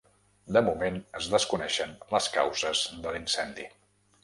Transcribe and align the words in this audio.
De 0.55 0.63
moment, 0.67 0.97
es 1.19 1.27
desconeixen 1.33 1.95
les 2.15 2.31
causes 2.39 2.83
de 3.07 3.15
l’incendi. 3.17 3.71